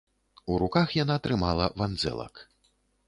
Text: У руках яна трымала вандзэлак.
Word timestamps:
У 0.53 0.55
руках 0.63 0.95
яна 1.03 1.17
трымала 1.27 1.69
вандзэлак. 1.83 2.47